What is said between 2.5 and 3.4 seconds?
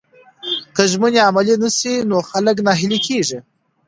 ناهیلي کیږي.